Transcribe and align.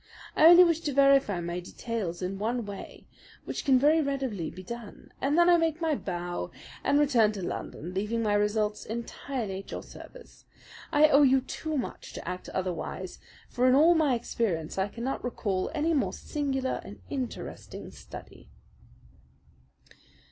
I 0.35 0.47
only 0.47 0.63
wish 0.63 0.79
to 0.79 0.93
verify 0.93 1.41
my 1.41 1.59
details 1.59 2.23
in 2.23 2.39
one 2.39 2.65
way, 2.65 3.05
which 3.45 3.63
can 3.63 3.77
very 3.77 4.01
readily 4.01 4.49
be 4.49 4.63
done, 4.63 5.11
and 5.21 5.37
then 5.37 5.47
I 5.47 5.57
make 5.57 5.79
my 5.79 5.93
bow 5.93 6.49
and 6.83 6.97
return 6.99 7.31
to 7.33 7.43
London, 7.43 7.93
leaving 7.93 8.23
my 8.23 8.33
results 8.33 8.83
entirely 8.83 9.59
at 9.59 9.69
your 9.69 9.83
service. 9.83 10.45
I 10.91 11.07
owe 11.09 11.21
you 11.21 11.39
too 11.41 11.77
much 11.77 12.13
to 12.13 12.27
act 12.27 12.49
otherwise; 12.49 13.19
for 13.47 13.67
in 13.69 13.75
all 13.75 13.93
my 13.93 14.15
experience 14.15 14.79
I 14.79 14.87
cannot 14.87 15.23
recall 15.23 15.69
any 15.75 15.93
more 15.93 16.13
singular 16.13 16.81
and 16.83 16.99
interesting 17.11 17.91
study." 17.91 18.49